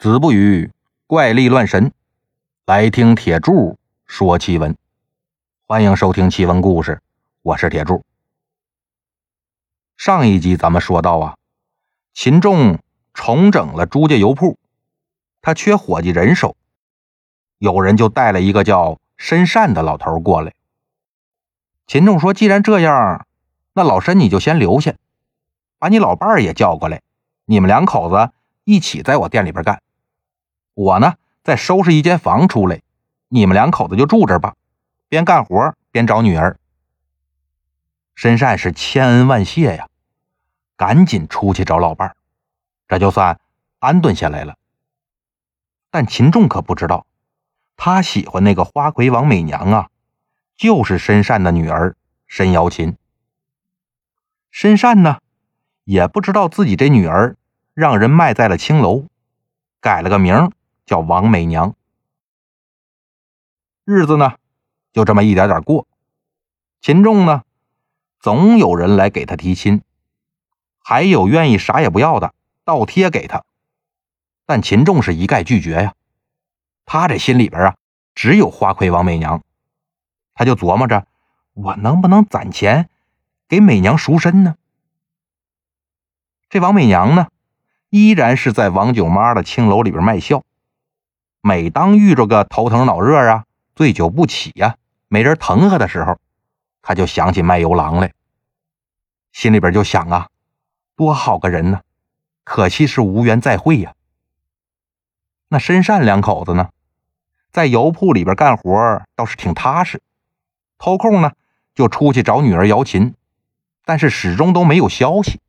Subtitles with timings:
[0.00, 0.72] 子不语
[1.06, 1.92] 怪力乱神，
[2.64, 4.74] 来听铁柱说奇闻。
[5.66, 7.02] 欢迎收听奇闻故事，
[7.42, 8.02] 我是铁柱。
[9.98, 11.36] 上一集咱们说到啊，
[12.14, 12.78] 秦仲
[13.12, 14.58] 重整了朱家油铺，
[15.42, 16.56] 他缺伙计人手，
[17.58, 20.54] 有人就带了一个叫申善的老头过来。
[21.86, 23.26] 秦仲说：“既然这样，
[23.74, 24.94] 那老申你就先留下，
[25.78, 27.02] 把你老伴儿也叫过来，
[27.44, 28.32] 你们两口子
[28.64, 29.78] 一起在我店里边干。”
[30.74, 32.82] 我呢，再收拾一间房出来，
[33.28, 34.54] 你们两口子就住这吧，
[35.08, 36.58] 边干活边找女儿。
[38.14, 39.88] 申善是千恩万谢呀，
[40.76, 42.16] 赶紧出去找老伴儿，
[42.88, 43.40] 这就算
[43.78, 44.56] 安顿下来了。
[45.90, 47.06] 但秦仲可不知道，
[47.76, 49.88] 他喜欢那个花魁王美娘啊，
[50.56, 52.96] 就是申善的女儿申瑶琴。
[54.50, 55.18] 申善呢，
[55.84, 57.36] 也不知道自己这女儿
[57.74, 59.06] 让人卖在了青楼，
[59.80, 60.52] 改了个名
[60.90, 61.76] 叫王美娘，
[63.84, 64.34] 日子呢
[64.92, 65.86] 就这么一点点过。
[66.80, 67.44] 秦仲呢，
[68.18, 69.82] 总有人来给他提亲，
[70.80, 72.34] 还有愿意啥也不要的
[72.64, 73.44] 倒贴给他，
[74.46, 75.94] 但秦仲是一概拒绝呀。
[76.84, 77.76] 他这心里边啊，
[78.16, 79.44] 只有花魁王美娘，
[80.34, 81.06] 他就琢磨着，
[81.52, 82.90] 我能不能攒钱
[83.46, 84.56] 给美娘赎身呢？
[86.48, 87.28] 这王美娘呢，
[87.90, 90.42] 依然是在王九妈的青楼里边卖笑。
[91.42, 94.76] 每当遇着个头疼脑热啊、醉酒不起呀、
[95.08, 96.18] 没人疼他的时候，
[96.82, 98.12] 他就想起卖油郎来，
[99.32, 100.28] 心里边就想啊，
[100.96, 101.80] 多好个人呢，
[102.44, 103.94] 可惜是无缘再会呀。
[105.48, 106.68] 那申善两口子呢，
[107.50, 110.02] 在油铺里边干活倒是挺踏实，
[110.76, 111.32] 偷空呢
[111.74, 113.14] 就出去找女儿瑶琴，
[113.86, 115.40] 但是始终都没有消息。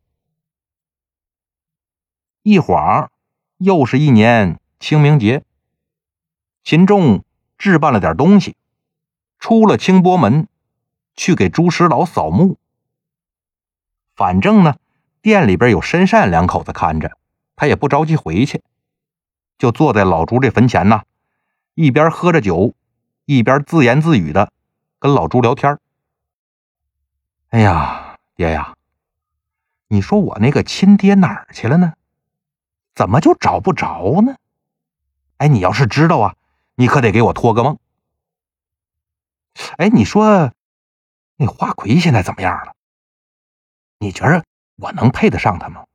[2.44, 3.12] 一晃
[3.58, 5.44] 又是一年清明节。
[6.64, 7.24] 秦仲
[7.58, 8.56] 置办了点东西，
[9.40, 10.48] 出了清波门，
[11.16, 12.58] 去给朱师老扫墓。
[14.16, 14.76] 反正呢，
[15.22, 17.18] 店里边有申善两口子看着，
[17.56, 18.62] 他也不着急回去，
[19.58, 21.02] 就坐在老朱这坟前呢，
[21.74, 22.76] 一边喝着酒，
[23.26, 24.52] 一边自言自语的
[25.00, 25.80] 跟老朱聊天。
[27.50, 28.76] 哎呀，爹呀，
[29.88, 31.94] 你说我那个亲爹哪儿去了呢？
[32.94, 34.36] 怎么就找不着呢？
[35.38, 36.36] 哎，你要是知道啊！
[36.76, 37.78] 你可得给我托个梦。
[39.78, 40.54] 哎，你说
[41.36, 42.76] 那花魁现在怎么样了？
[44.00, 44.44] 你觉着
[44.78, 45.86] 我能配得上他吗？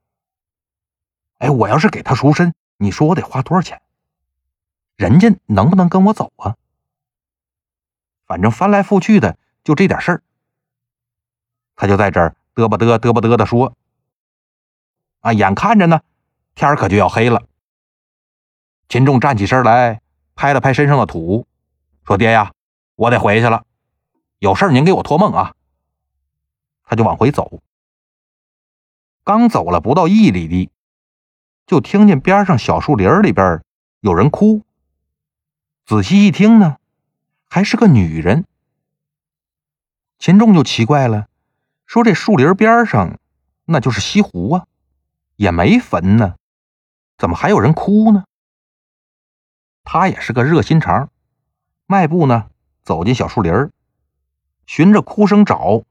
[1.39, 3.81] 哎，我要是给他赎身，你说我得花多少钱？
[4.97, 6.57] 人家能不能跟我走啊？
[8.27, 10.23] 反正翻来覆去的就这点事儿。
[11.75, 13.75] 他就在这儿嘚吧嘚嘚吧嘚的说
[15.21, 16.01] ：“啊，眼看着呢，
[16.55, 17.43] 天可就要黑了。”
[18.89, 20.01] 秦仲站起身来。
[20.37, 21.47] 拍了拍身上的土，
[22.05, 22.53] 说：“爹呀，
[22.95, 23.65] 我得回去了，
[24.39, 25.55] 有事您给我托梦啊。”
[26.85, 27.61] 他就往回走。
[29.25, 30.71] 刚走了不到一里地，
[31.67, 33.65] 就听见边上小树林里边
[34.01, 34.63] 有人哭。
[35.87, 36.77] 仔细一听呢，
[37.49, 38.45] 还是个女人。
[40.19, 41.29] 秦仲就奇怪了，
[41.87, 43.19] 说：“这树林边上
[43.65, 44.67] 那就是西湖啊，
[45.37, 46.37] 也没坟呢，
[47.17, 48.25] 怎么还有人哭呢？”
[49.99, 51.09] 他也是个热心肠，
[51.87, 52.51] 迈步呢
[52.83, 53.71] 走进小树林
[54.67, 55.85] 循着哭声找，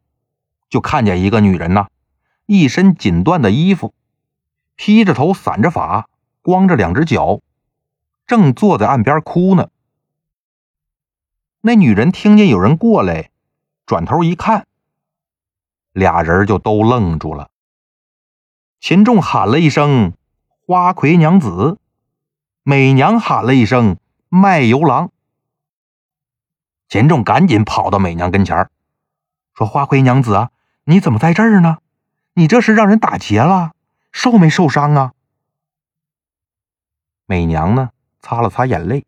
[0.70, 1.88] 就看见一个女人呐，
[2.46, 3.96] 一身锦缎的衣服，
[4.76, 6.08] 披着头，散着发，
[6.44, 7.42] 光着两只脚，
[8.28, 9.70] 正坐在岸边哭呢。
[11.62, 13.32] 那女人听见有人过来，
[13.88, 14.68] 转头一看，
[15.94, 17.50] 俩人就都愣住了。
[18.80, 20.14] 秦仲喊了一声
[20.68, 21.80] ：“花魁娘子。”
[22.68, 25.12] 美娘喊了一声“卖油郎”，
[26.90, 28.72] 秦仲赶紧跑到美娘跟前
[29.54, 30.50] 说：“花魁娘子啊，
[30.86, 31.78] 你怎么在这儿呢？
[32.34, 33.74] 你这是让人打劫了？
[34.12, 35.14] 受没受伤啊？”
[37.28, 39.06] 美娘呢，擦了擦眼泪，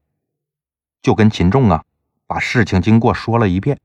[1.02, 1.84] 就跟秦仲啊
[2.28, 3.80] 把事情经过说了一遍。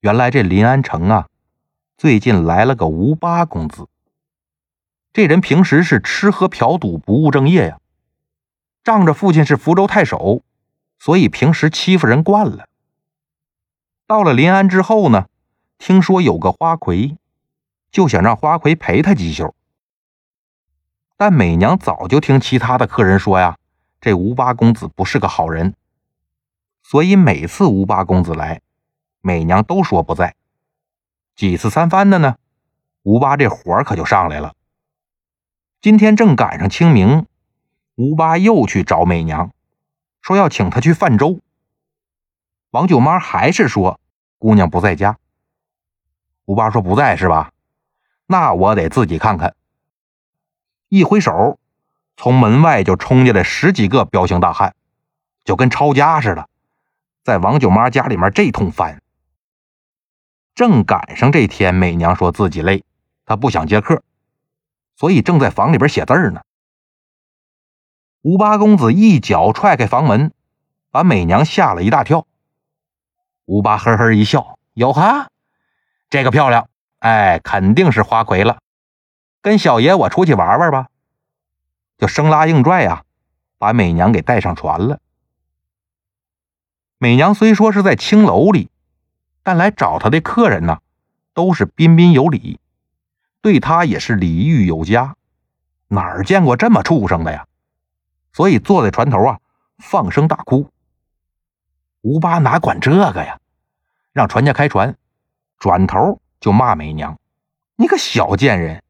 [0.00, 1.28] 原来这临安城啊，
[1.96, 3.88] 最近来了个吴八公子。
[5.18, 7.80] 这人平时是吃喝嫖赌不务正业呀，
[8.84, 10.44] 仗着父亲是福州太守，
[10.96, 12.68] 所以平时欺负人惯了。
[14.06, 15.26] 到了临安之后呢，
[15.76, 17.16] 听说有个花魁，
[17.90, 19.56] 就想让花魁陪他几宿。
[21.16, 23.58] 但美娘早就听其他的客人说呀，
[24.00, 25.74] 这吴八公子不是个好人，
[26.84, 28.60] 所以每次吴八公子来，
[29.20, 30.36] 美娘都说不在。
[31.34, 32.36] 几次三番的呢，
[33.02, 34.54] 吴八这火可就上来了。
[35.80, 37.26] 今天正赶上清明，
[37.94, 39.52] 吴八又去找美娘，
[40.20, 41.38] 说要请她去泛舟。
[42.70, 44.00] 王九妈还是说
[44.38, 45.18] 姑娘不在家。
[46.46, 47.52] 吴八说不在是吧？
[48.26, 49.54] 那我得自己看看。
[50.88, 51.60] 一挥手，
[52.16, 54.74] 从门外就冲进来十几个彪形大汉，
[55.44, 56.48] 就跟抄家似的，
[57.22, 59.00] 在王九妈家里面这通翻。
[60.56, 62.82] 正赶上这天，美娘说自己累，
[63.24, 64.02] 她不想接客，
[64.98, 66.42] 所以正在房里边写字呢。
[68.20, 70.32] 吴八公子一脚踹开房门，
[70.90, 72.26] 把美娘吓了一大跳。
[73.44, 75.30] 吴八呵呵一笑：“哟哈，
[76.10, 76.68] 这个漂亮，
[76.98, 78.58] 哎，肯定是花魁了。
[79.40, 80.88] 跟小爷我出去玩玩吧。”
[81.96, 83.04] 就生拉硬拽呀，
[83.56, 84.98] 把美娘给带上船了。
[86.98, 88.68] 美娘虽说是在青楼里。
[89.40, 90.80] 但来找她的客人呢，
[91.32, 92.60] 都是彬彬有礼，
[93.40, 95.16] 对他也是礼遇有加，
[95.88, 97.46] 哪儿见过这么畜生的呀？
[98.32, 99.38] 所以坐在船头啊，
[99.78, 100.70] 放声大哭。
[102.02, 103.40] 吴八哪管这个呀，
[104.12, 104.96] 让船家开船，
[105.58, 107.18] 转头就骂美娘
[107.76, 108.82] ：“你个小贱人，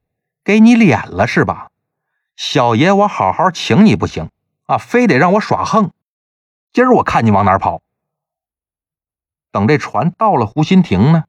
[0.44, 1.70] 给你脸了是吧？
[2.36, 4.30] 小爷我好好请你不行
[4.66, 5.92] 啊，非得让我耍横。
[6.72, 7.80] 今儿我看你往哪跑！”
[9.50, 11.24] 等这船到了湖心亭呢，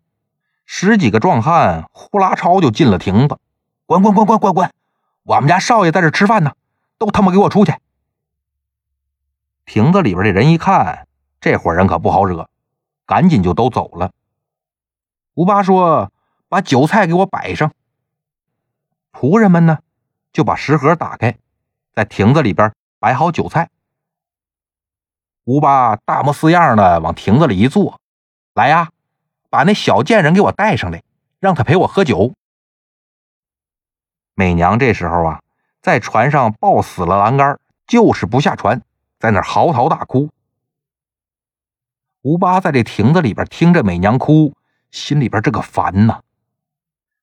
[0.71, 3.39] 十几个壮汉呼啦超就进了亭子，
[3.87, 4.71] 滚滚滚滚滚滚！
[5.23, 6.51] 我们家少爷在这吃饭呢，
[6.99, 7.73] 都他妈给我出去！
[9.65, 11.07] 亭子里边的人一看，
[11.41, 12.47] 这伙人可不好惹，
[13.07, 14.11] 赶紧就都走了。
[15.33, 16.11] 吴八说
[16.47, 17.73] ：“把酒菜给我摆上。”
[19.11, 19.79] 仆人们呢，
[20.31, 21.39] 就把食盒打开，
[21.95, 23.71] 在亭子里边摆好酒菜。
[25.45, 27.99] 吴八大模四样的往亭子里一坐。
[28.53, 28.91] 来呀，
[29.49, 31.03] 把那小贱人给我带上来，
[31.39, 32.33] 让他陪我喝酒。
[34.35, 35.41] 美娘这时候啊，
[35.81, 38.81] 在船上抱死了栏杆，就是不下船，
[39.19, 40.29] 在那嚎啕大哭。
[42.21, 44.53] 吴八在这亭子里边听着美娘哭，
[44.91, 46.21] 心里边这个烦呐。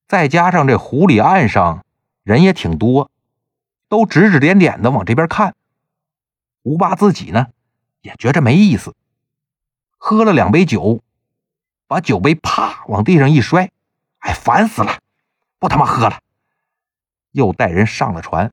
[0.08, 1.84] 再加上这湖里岸上
[2.22, 3.10] 人也挺多，
[3.88, 5.54] 都指指点点的往这边看。
[6.62, 7.48] 吴八自己呢，
[8.00, 8.94] 也觉着没意思，
[9.96, 11.00] 喝了两杯酒。
[11.86, 13.70] 把酒杯啪往地上一摔，
[14.18, 15.00] 哎，烦死了！
[15.58, 16.20] 不他妈喝了。
[17.30, 18.52] 又带人上了船。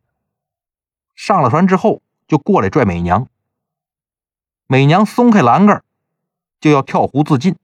[1.15, 3.27] 上了船之后，就过来拽美娘。
[4.67, 5.83] 美娘松开栏杆，
[6.59, 7.55] 就要跳湖自尽。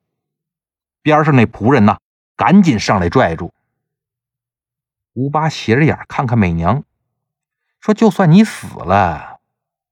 [1.01, 2.00] 边上那仆人呐，
[2.36, 3.54] 赶紧上来拽住。
[5.13, 6.83] 吴八斜着眼看看美娘，
[7.80, 9.39] 说：“就算你死了，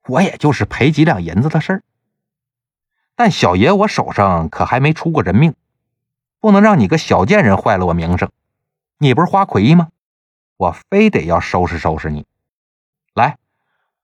[0.08, 1.84] 我也就是赔几两银子的事儿。
[3.16, 5.54] 但小爷我手上可还没出过人命。”
[6.40, 8.32] 不能让你个小贱人坏了我名声，
[8.98, 9.90] 你不是花魁吗？
[10.58, 12.26] 我非得要收拾收拾你。
[13.14, 13.38] 来，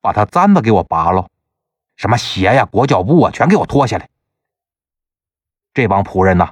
[0.02, 1.30] 把他簪子给我拔了，
[1.96, 4.10] 什么鞋呀、裹脚布啊，全给我脱下来。
[5.74, 6.52] 这帮仆人呐，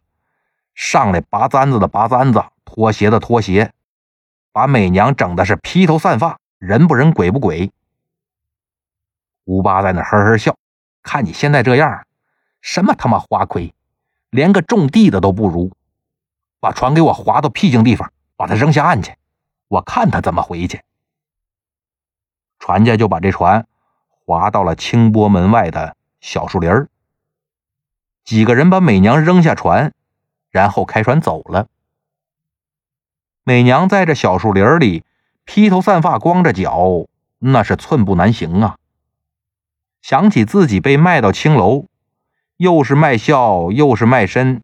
[0.74, 3.72] 上来拔簪子的拔簪子，脱鞋的脱鞋，
[4.52, 7.72] 把美娘整的是披头散发，人不人鬼不鬼。
[9.46, 10.56] 吴八在那呵呵笑，
[11.04, 12.06] 看你现在这样，
[12.62, 13.74] 什么他妈花魁？
[14.32, 15.72] 连个种地的都不如，
[16.60, 19.16] 把船给我划到僻静地方，把他扔下岸去，
[19.68, 20.82] 我看他怎么回去。
[22.58, 23.68] 船家就把这船
[24.26, 26.88] 划到了清波门外的小树林儿。
[28.24, 29.94] 几个人把美娘扔下船，
[30.50, 31.68] 然后开船走了。
[33.44, 35.04] 美娘在这小树林里
[35.44, 37.08] 披头散发，光着脚，
[37.40, 38.78] 那是寸步难行啊。
[40.02, 41.88] 想起自己被卖到青楼。
[42.62, 44.62] 又是卖笑，又是卖身，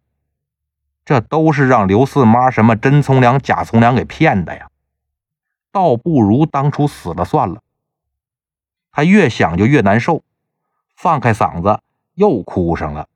[1.04, 4.70] 这都是让刘四妈什么真从良、假从良给骗的呀！
[5.72, 7.64] 倒不如当初死了算了。
[8.92, 10.22] 他越想就越难受，
[10.96, 11.82] 放开嗓子
[12.14, 13.08] 又哭上了。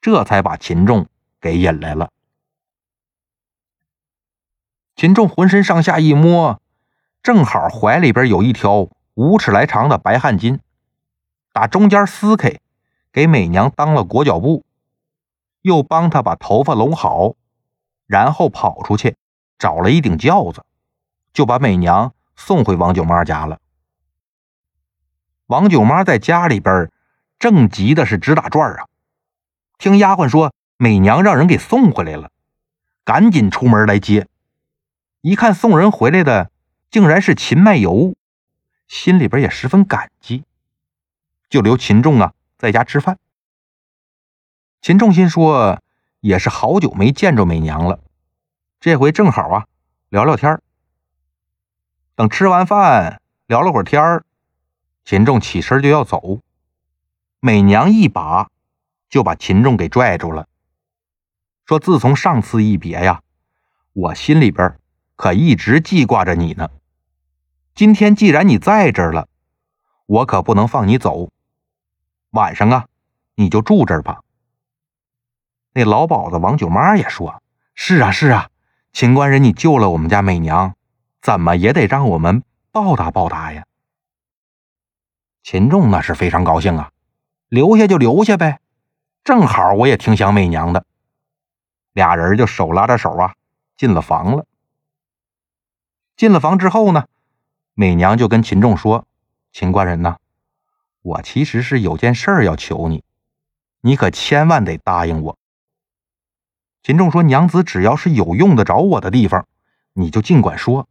[0.00, 1.06] 这才把秦仲
[1.40, 2.10] 给引来了。
[4.96, 6.60] 秦仲浑身上下一摸，
[7.22, 10.58] 正好怀里边有一条五尺来长的白汗巾，
[11.52, 12.58] 打中间撕开。
[13.12, 14.64] 给美娘当了裹脚布，
[15.60, 17.34] 又帮她把头发拢好，
[18.06, 19.16] 然后跑出去
[19.58, 20.64] 找了一顶轿子，
[21.32, 23.58] 就把美娘送回王九妈家了。
[25.46, 26.90] 王九妈在家里边
[27.38, 28.86] 正急的是直打转啊，
[29.76, 32.30] 听丫鬟说美娘让人给送回来了，
[33.04, 34.26] 赶紧出门来接。
[35.20, 36.50] 一看送人回来的
[36.90, 38.14] 竟然是秦卖油，
[38.88, 40.44] 心里边也十分感激，
[41.50, 42.32] 就留秦仲啊。
[42.62, 43.18] 在家吃饭，
[44.80, 45.82] 秦仲心说
[46.22, 47.98] ：“也是好久没见着美娘了，
[48.78, 49.66] 这回正好啊，
[50.10, 50.62] 聊聊天
[52.14, 54.22] 等吃完饭聊了会儿天
[55.04, 56.38] 秦仲起身就要走，
[57.40, 58.48] 美娘一把
[59.08, 60.46] 就把秦仲给拽住了，
[61.66, 63.22] 说：“自从上次一别呀，
[63.92, 64.78] 我心里边
[65.16, 66.70] 可一直记挂着你呢。
[67.74, 69.26] 今天既然你在这儿了，
[70.06, 71.28] 我可不能放你走。
[72.32, 72.86] 晚上啊，
[73.36, 74.20] 你就住这儿吧。”
[75.72, 77.42] 那老鸨子王九妈也说
[77.74, 78.50] ：“是啊，是啊，
[78.92, 80.74] 秦官人，你救了我们家美娘，
[81.22, 83.64] 怎么也得让我们报答报答呀。”
[85.42, 86.92] 秦仲那是非常高兴啊，
[87.48, 88.60] 留下就留下呗，
[89.24, 90.84] 正好我也挺想美娘的。
[91.92, 93.34] 俩人就手拉着手啊，
[93.76, 94.46] 进了房了。
[96.16, 97.06] 进了房之后呢，
[97.74, 99.06] 美娘就跟秦仲说
[99.52, 100.18] ：“秦官人呐，
[101.02, 103.04] 我其实是有件事儿要求你，
[103.80, 105.38] 你可千万得答应我。”
[106.82, 109.46] 秦仲说：“娘子只要是有用得着我的地方，
[109.92, 110.88] 你就尽管说，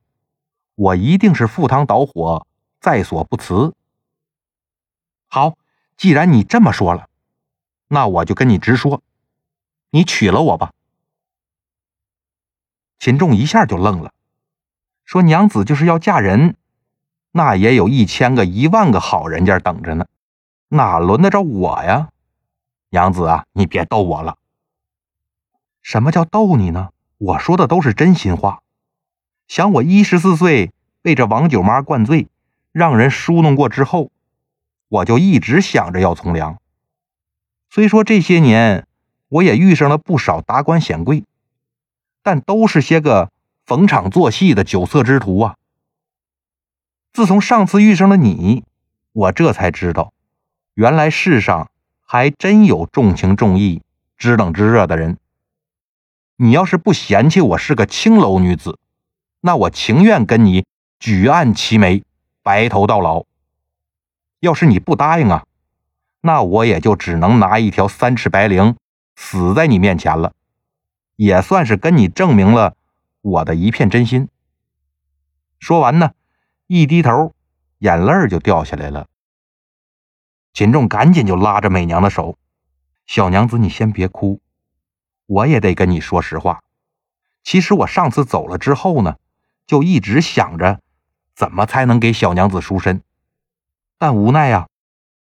[0.75, 2.47] 我一定是赴汤蹈火，
[2.79, 3.73] 在所不辞。”
[5.27, 5.57] 好，
[5.97, 7.09] 既然你这么说了，
[7.87, 9.01] 那我就跟你直说，
[9.89, 10.71] 你娶了我吧。
[12.99, 14.13] 秦仲一下就愣了，
[15.03, 16.55] 说：“娘子就是要嫁人，
[17.31, 20.05] 那也有一千个、一万个好人家等着呢，
[20.69, 22.09] 哪轮得着我呀？
[22.89, 24.37] 娘子啊，你别逗我了。
[25.81, 26.89] 什么叫逗你呢？
[27.17, 28.61] 我说的都是真心话。
[29.47, 30.71] 想我一十四岁
[31.01, 32.27] 被这王九妈灌醉，
[32.71, 34.11] 让人梳弄过之后。”
[34.89, 36.59] 我就一直想着要从良。
[37.69, 38.85] 虽说这些年
[39.29, 41.23] 我也遇上了不少达官显贵，
[42.21, 43.31] 但都是些个
[43.65, 45.55] 逢场作戏的酒色之徒啊。
[47.13, 48.63] 自从上次遇上了你，
[49.11, 50.13] 我这才知道，
[50.75, 53.81] 原来世上还真有重情重义、
[54.17, 55.17] 知冷知热的人。
[56.37, 58.79] 你要是不嫌弃我是个青楼女子，
[59.41, 60.65] 那我情愿跟你
[60.99, 62.03] 举案齐眉，
[62.41, 63.25] 白头到老。
[64.39, 65.45] 要是你不答应啊，
[66.21, 68.75] 那我也就只能拿一条三尺白绫
[69.17, 70.33] 死在你面前了，
[71.17, 72.75] 也算是跟你证明了
[73.21, 74.29] 我的一片真心。
[75.59, 76.13] 说完呢，
[76.73, 77.35] 一低头，
[77.79, 79.09] 眼泪就掉下来了。
[80.53, 82.37] 秦仲赶紧就拉着美娘的手
[83.05, 84.39] ：“小娘子，你先别哭，
[85.25, 86.63] 我也得跟你说实话。
[87.43, 89.17] 其实我上次走了之后呢，
[89.67, 90.79] 就一直想着
[91.35, 93.03] 怎么才能给小娘子赎身。”
[93.99, 94.69] 但无奈呀，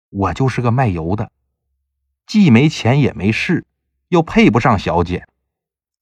[0.09, 1.31] 我就是个卖油的，
[2.27, 3.65] 既没钱也没势，
[4.09, 5.29] 又配不上小姐，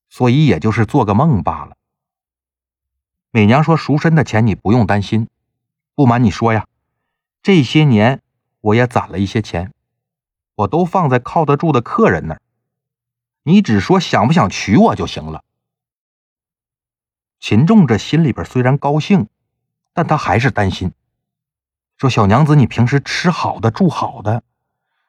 [0.08, 1.76] 所以也就是做个梦罢了。
[3.30, 5.28] 美娘说：“赎身的钱你不用担心，
[5.94, 6.66] 不瞒你说呀，
[7.42, 8.20] 这些年
[8.60, 9.72] 我也攒了一些钱，
[10.56, 12.40] 我都放在靠得住的客人那儿，
[13.44, 15.44] 你只说想不想娶我就行了。”
[17.38, 19.28] 秦仲这心里边虽然高兴，
[19.92, 20.92] 但他还是担心。
[21.96, 24.42] 说小娘子，你平时吃好的住好的，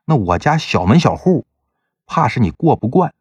[0.03, 1.47] 那我家小门小户，
[2.05, 3.15] 怕是你过不惯。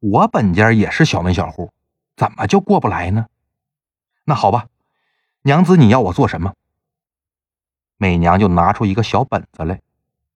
[0.00, 1.72] 我本家也是小门小户，
[2.16, 3.26] 怎么就过不来呢？
[4.24, 4.66] 那好吧，
[5.44, 6.54] 娘子，你要我做什么？
[7.96, 9.82] 美娘就拿出一个小本子来，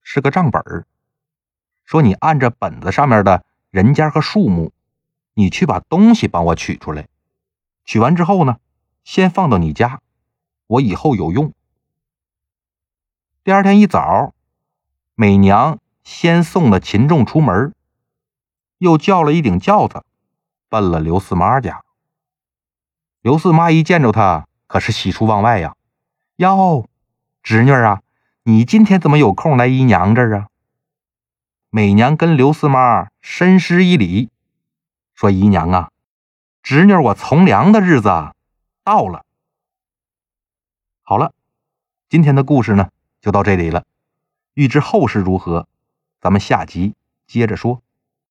[0.02, 0.84] 是个账本儿，
[1.84, 4.72] 说你按着本子上面的人家和数目，
[5.34, 7.06] 你去把东西帮我取出来，
[7.84, 8.56] 取完之后呢，
[9.04, 10.00] 先放到你家。
[10.66, 11.52] 我以后有用。
[13.44, 14.34] 第二天一早，
[15.14, 17.72] 美娘先送了秦仲出门，
[18.78, 20.04] 又叫了一顶轿子，
[20.68, 21.84] 奔了刘四妈家。
[23.20, 25.76] 刘四妈一见着他，可是喜出望外呀！
[26.36, 26.88] 哟，
[27.42, 28.02] 侄女啊，
[28.42, 30.48] 你今天怎么有空来姨娘这儿啊？
[31.70, 34.30] 美娘跟刘四妈深施一礼，
[35.14, 35.90] 说：“姨娘啊，
[36.62, 38.08] 侄女我从良的日子
[38.82, 39.24] 到了。”
[41.02, 41.32] 好了，
[42.08, 43.84] 今天的故事呢就到这里了。
[44.54, 45.68] 欲知后事如何，
[46.20, 46.94] 咱们下集
[47.26, 47.82] 接着说。